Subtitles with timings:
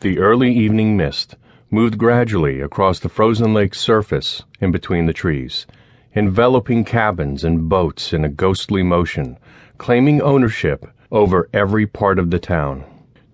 [0.00, 1.34] The early evening mist
[1.72, 5.66] moved gradually across the frozen lake's surface and between the trees,
[6.14, 9.38] enveloping cabins and boats in a ghostly motion,
[9.76, 12.84] claiming ownership over every part of the town.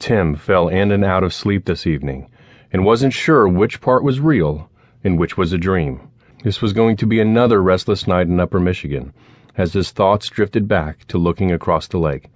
[0.00, 2.28] Tim fell in and out of sleep this evening
[2.72, 4.68] and wasn't sure which part was real
[5.04, 6.10] and which was a dream.
[6.42, 9.12] This was going to be another restless night in Upper Michigan
[9.56, 12.30] as his thoughts drifted back to looking across the lake.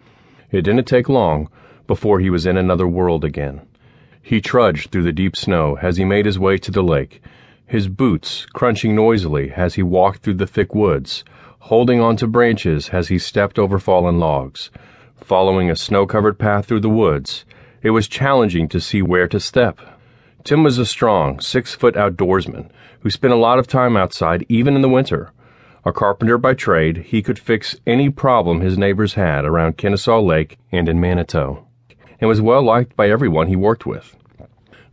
[0.53, 1.49] It didn't take long
[1.89, 3.63] before he was in another world again.
[4.23, 7.21] He trudged through the deep snow as he made his way to the lake,
[7.67, 11.25] his boots crunching noisily as he walked through the thick woods,
[11.59, 14.71] holding on to branches as he stepped over fallen logs.
[15.17, 17.45] Following a snow covered path through the woods,
[17.83, 19.81] it was challenging to see where to step.
[20.45, 24.77] Tim was a strong, six foot outdoorsman who spent a lot of time outside even
[24.77, 25.33] in the winter.
[25.85, 30.59] A carpenter by trade, he could fix any problem his neighbors had around Kennesaw Lake
[30.71, 31.59] and in Manitou,
[32.23, 34.17] and was well liked by everyone he worked with.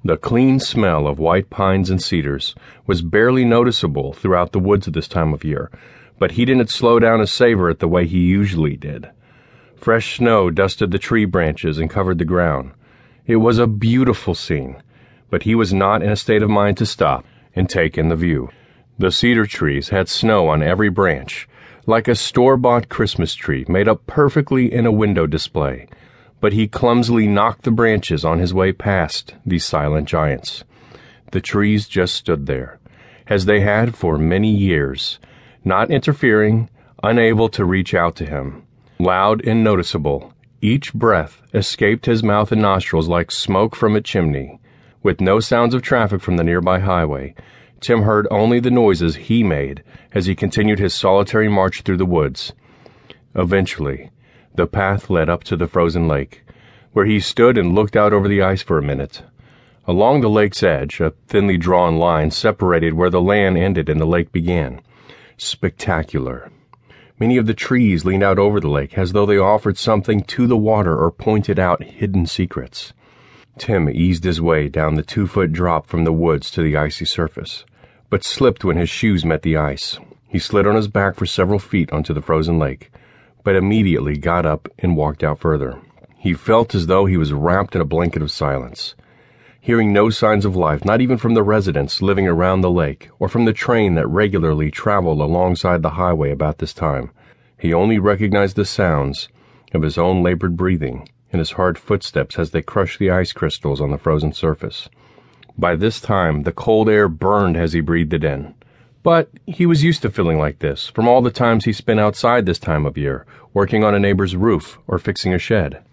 [0.04, 2.54] The clean smell of white pines and cedars
[2.86, 5.72] was barely noticeable throughout the woods at this time of year,
[6.18, 9.10] but he didn't slow down to savor it the way he usually did.
[9.78, 12.72] Fresh snow dusted the tree branches and covered the ground.
[13.26, 14.82] It was a beautiful scene
[15.30, 17.26] but he was not in a state of mind to stop
[17.56, 18.50] and take in the view.
[18.98, 21.48] The cedar trees had snow on every branch,
[21.86, 25.88] like a store bought Christmas tree made up perfectly in a window display,
[26.42, 30.64] but he clumsily knocked the branches on his way past these silent giants.
[31.32, 32.80] The trees just stood there,
[33.28, 35.20] as they had for many years,
[35.64, 36.70] not interfering,
[37.04, 38.64] unable to reach out to him.
[39.00, 44.60] Loud and noticeable, each breath escaped his mouth and nostrils like smoke from a chimney.
[45.02, 47.36] With no sounds of traffic from the nearby highway,
[47.80, 52.06] Tim heard only the noises he made as he continued his solitary march through the
[52.06, 52.52] woods.
[53.36, 54.12] Eventually,
[54.56, 56.44] the path led up to the frozen lake,
[56.94, 59.24] where he stood and looked out over the ice for a minute.
[59.88, 64.06] Along the lake's edge, a thinly drawn line separated where the land ended and the
[64.06, 64.82] lake began.
[65.38, 66.52] Spectacular.
[67.20, 70.48] Many of the trees leaned out over the lake as though they offered something to
[70.48, 72.94] the water or pointed out hidden secrets.
[73.58, 77.06] Tim eased his way down the two foot drop from the woods to the icy
[77.06, 77.66] surface,
[78.10, 80.00] but slipped when his shoes met the ice.
[80.28, 82.92] He slid on his back for several feet onto the frozen lake,
[83.44, 85.80] but immediately got up and walked out further.
[86.18, 88.96] He felt as though he was wrapped in a blanket of silence.
[89.62, 93.30] Hearing no signs of life, not even from the residents living around the lake or
[93.30, 97.12] from the train that regularly traveled alongside the highway about this time,
[97.58, 99.30] he only recognized the sounds
[99.74, 103.82] of his own labored breathing and his hard footsteps as they crushed the ice crystals
[103.82, 104.90] on the frozen surface.
[105.58, 108.56] By this time, the cold air burned as he breathed it in.
[109.04, 112.46] But he was used to feeling like this from all the times he spent outside
[112.46, 115.84] this time of year, working on a neighbor's roof or fixing a shed.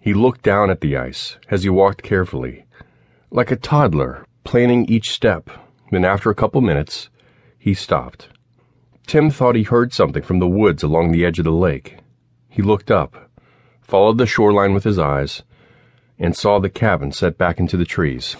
[0.00, 2.64] He looked down at the ice as he walked carefully,
[3.30, 5.50] like a toddler, planning each step.
[5.90, 7.08] Then, after a couple minutes,
[7.58, 8.28] he stopped.
[9.06, 11.98] Tim thought he heard something from the woods along the edge of the lake.
[12.48, 13.26] He looked up
[13.86, 15.42] followed the shoreline with his eyes,
[16.18, 18.36] and saw the cabin set back into the trees.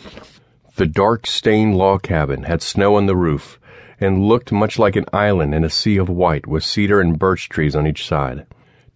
[0.75, 3.61] The dark stained log cabin had snow on the roof
[4.01, 7.49] and looked much like an island in a sea of white with cedar and birch
[7.49, 8.47] trees on each side.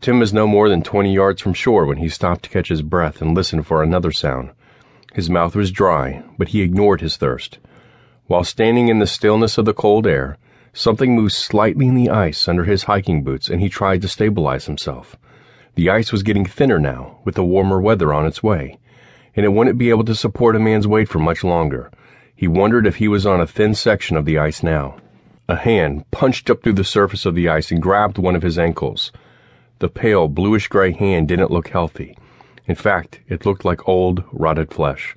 [0.01, 2.83] Tim was no more than twenty yards from shore when he stopped to catch his
[2.83, 4.51] breath and listen for another sound.
[5.13, 7.59] His mouth was dry, but he ignored his thirst.
[8.27, 10.39] While standing in the stillness of the cold air,
[10.73, 14.67] something moved slightly in the ice under his hiking boots and he tried to stabilize
[14.67, 15.17] himself.
[15.75, 18.79] The ice was getting thinner now, with the warmer weather on its way,
[19.35, 21.91] and it wouldn't be able to support a man's weight for much longer.
[22.41, 24.97] He wondered if he was on a thin section of the ice now.
[25.47, 28.59] A hand punched up through the surface of the ice and grabbed one of his
[28.59, 29.13] ankles.
[29.81, 32.17] The pale, bluish gray hand didn't look healthy.
[32.65, 35.15] In fact, it looked like old, rotted flesh.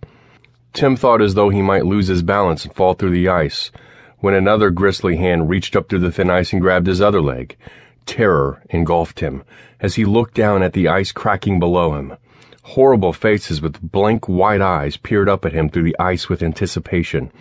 [0.73, 3.71] Tim thought as though he might lose his balance and fall through the ice
[4.19, 7.55] when another grisly hand reached up through the thin ice and grabbed his other leg.
[8.05, 9.45] Terror engulfed him
[9.79, 12.17] as he looked down at the ice cracking below him.
[12.63, 17.31] Horrible faces with blank white eyes peered up at him through the ice with anticipation.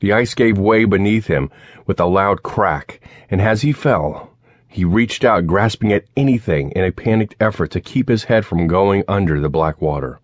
[0.00, 1.50] The ice gave way beneath him
[1.86, 4.30] with a loud crack, and as he fell,
[4.66, 8.66] he reached out, grasping at anything in a panicked effort to keep his head from
[8.66, 10.18] going under the black water.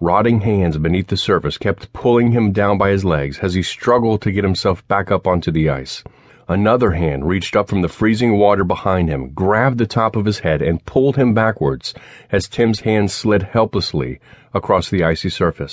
[0.00, 4.20] Rotting hands beneath the surface kept pulling him down by his legs as he struggled
[4.22, 6.02] to get himself back up onto the ice.
[6.48, 10.40] Another hand reached up from the freezing water behind him, grabbed the top of his
[10.40, 11.92] head, and pulled him backwards
[12.30, 14.20] as Tim's hand slid helplessly
[14.54, 15.64] across the icy surface.